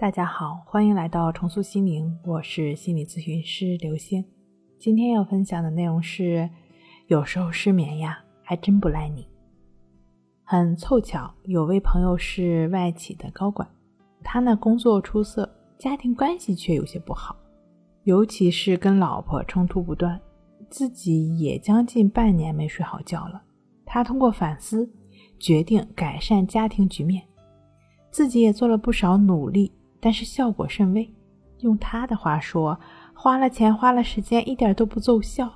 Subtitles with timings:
[0.00, 4.24] 大家好，欢迎来到重塑心灵，我是心理咨询师刘星。
[4.78, 6.48] 今天要分享的内容是：
[7.08, 9.28] 有时候失眠呀，还真不赖你。
[10.42, 13.68] 很凑巧，有位朋友是外企的高管，
[14.24, 17.36] 他呢工作出色，家庭关系却有些不好，
[18.04, 20.18] 尤其是跟老婆冲突不断，
[20.70, 23.42] 自己也将近半年没睡好觉了。
[23.84, 24.90] 他通过反思，
[25.38, 27.22] 决定改善家庭局面，
[28.10, 29.70] 自己也做了不少努力。
[30.00, 31.08] 但是效果甚微，
[31.58, 32.78] 用他的话说，
[33.14, 35.48] 花了钱花了时间，一点都不奏效。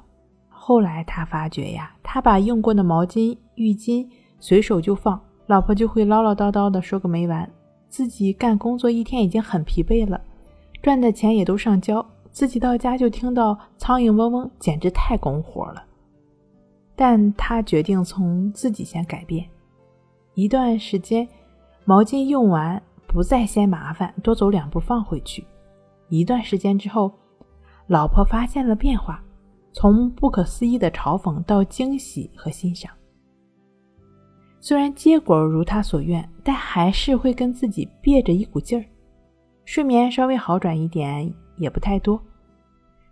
[0.48, 4.06] 后来他发觉呀，他把用过的毛巾、浴巾
[4.38, 7.50] 随手就放，老婆就会唠唠叨叨的说个没完。
[7.88, 10.20] 自己干工作一天已经很疲惫了，
[10.82, 15.84] 赚的钱也都上交，自己到家就听到苍蝇嗡嗡，简直太拱火了。
[16.96, 19.46] 但他决定从自己先改变，
[20.34, 21.26] 一段时间，
[21.84, 22.82] 毛巾用完。
[23.14, 25.46] 不再嫌麻烦，多走两步放回去。
[26.08, 27.16] 一段时间之后，
[27.86, 29.22] 老婆发现了变化，
[29.72, 32.90] 从不可思议的嘲讽到惊喜和欣赏。
[34.58, 38.84] 虽然结果如他所愿，但还是会跟自己憋着一股劲儿。
[39.64, 42.20] 睡眠稍微好转一点，也不太多。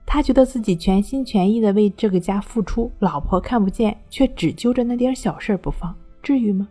[0.04, 6.68] 他觉得自己全心全意的为这个家付出，老婆看不见，却只揪着那点小事不放，至于吗？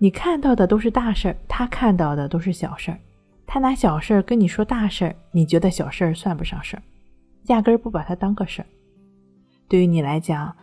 [0.00, 2.98] 你看到的都是大事儿，他看到的都是小事儿。
[3.46, 6.82] 他拿小事儿跟你说大事儿，你觉得小事儿算不上事儿，
[7.46, 8.66] 压根儿不把它当个事儿。
[9.66, 10.54] 对于你来讲，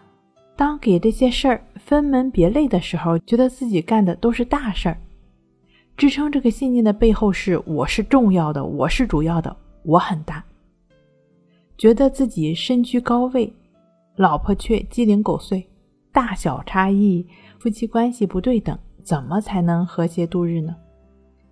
[0.56, 4.97] 当给这些事儿分门别类的时候，觉得自己干的都是大事儿。
[5.97, 10.41] 支撑这个信念的背后是我是重要的，我是主要的，我很大。
[11.78, 13.52] 觉得自己身居高位，
[14.16, 15.67] 老婆却鸡零狗碎，
[16.13, 17.28] 大小差异，
[17.59, 18.78] 夫妻关系不对等。
[19.06, 20.75] 怎么才能和谐度日呢？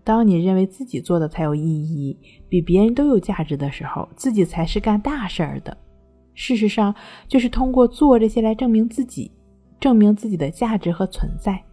[0.03, 2.17] 当你认为自己做的才有意义，
[2.49, 5.77] 比别人都有价值的时候，自己才是干大事儿的。
[6.33, 6.93] 事实上，
[7.27, 9.31] 就是通过做这些来证明自己，
[9.79, 11.63] 证明自己的价值和存在。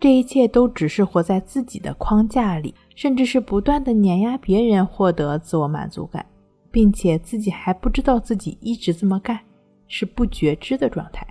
[0.00, 6.24] 这一切都只是活在自己的框架里，甚至是不断的碾压别人，获得自我满足感，
[6.70, 9.38] 并且自己还不知道自己一直这么干，
[9.86, 11.26] 是不觉知的状态。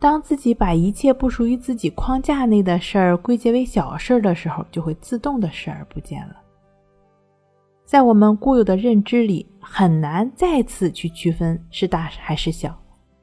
[0.00, 6.36] 当自己把一切不属于自己框架内的事儿归结为小事儿的时候，就会自动的视而不见了。
[7.84, 12.74] 在我们固有的认知里，很难再次去区分是大还是小，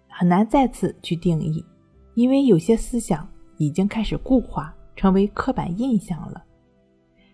[0.07, 1.65] 很难再次去定义，
[2.13, 3.27] 因为有些思想
[3.57, 6.43] 已经开始固化，成为刻板印象了。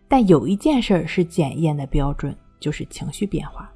[0.07, 3.69] 但有一件事儿是检验的标准，就是情绪变化。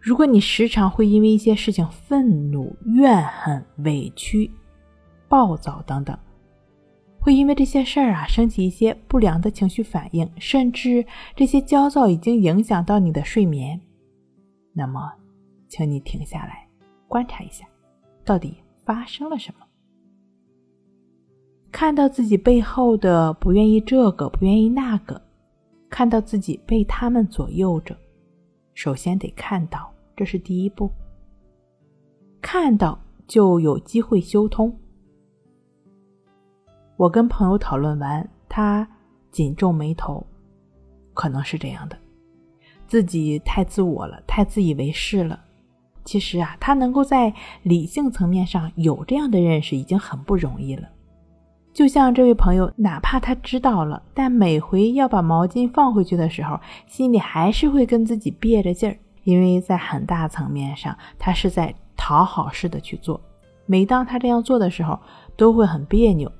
[0.00, 4.50] 如果你时常会因为一些事情愤怒、怨恨、委屈、
[5.28, 6.18] 暴躁等等，
[7.20, 11.04] 会因为这些事儿啊升起一些不良的情绪反应，甚至
[11.36, 13.78] 这些焦躁已经影响到你的睡眠，
[14.72, 15.12] 那么，
[15.68, 16.66] 请你停下来
[17.06, 17.66] 观察一下，
[18.24, 18.54] 到底
[18.86, 19.66] 发生了什么？
[21.70, 25.20] 看到自己背后的不愿意这个、不愿意那个，
[25.90, 27.94] 看到自己被他们左右着。
[28.74, 30.90] 首先得看到，这是第一步。
[32.40, 34.74] 看到就有机会修通。
[36.96, 38.88] 我跟朋友讨论完，他
[39.30, 40.26] 紧皱眉头，
[41.14, 41.98] 可能是这样的，
[42.86, 45.38] 自己太自我了，太自以为是了。
[46.04, 47.32] 其实啊，他能够在
[47.62, 50.88] 理性层面上有这样的认识，已经很不容易了。
[51.80, 63.18] 就像这位朋友，哪怕他知道了，但每回要把毛巾放回去的时候，心里还是会跟自己憋着劲儿，因为在很大层面上，他是在讨好似的去做。
[63.64, 65.00] 每当他这样做的时候，
[65.38, 66.30] 都会很别扭。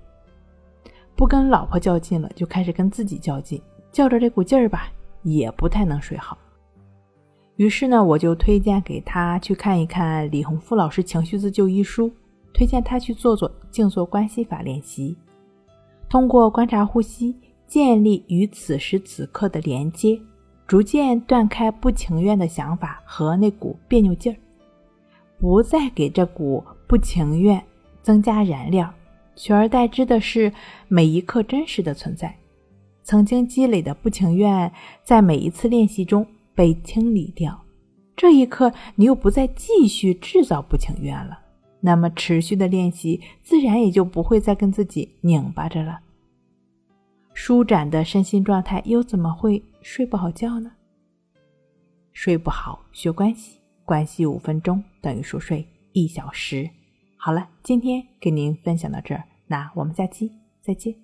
[1.16, 3.58] 不跟老婆较劲了，就开始跟自己较劲，
[3.90, 6.36] 较着这股劲儿吧，也不太能睡好。
[7.56, 12.12] 于是呢，我就推荐给他去看一看李洪富老师《情绪自救》一书。
[12.52, 15.16] 推荐他去做做静坐关系法练习，
[16.10, 17.36] 通过观察呼吸，
[17.68, 20.20] 建立与此时此刻的连接，
[20.66, 24.36] 逐渐断开不情愿的想法和那股别扭劲儿，
[25.38, 27.62] 不再给这股不情愿
[28.02, 28.92] 增加燃料，
[29.36, 30.52] 取而代之的是
[30.88, 32.34] 每一刻真实的存在。
[33.04, 34.72] 曾经积累的不情愿，
[35.04, 36.26] 在每一次练习中
[36.56, 37.56] 被清理掉，
[38.16, 41.38] 这一刻你又不再继续制造不情愿了。
[41.82, 45.98] 那么持续的练习，自然也就不会再跟自己拧巴着了。
[47.42, 50.70] 舒展的身心状态，又怎么会睡不好觉呢？
[52.12, 56.68] 睡不好，学关系，关系五分钟等于熟睡一小时。
[57.16, 60.94] 好了，今天给您分享到这儿，那我们下期再见。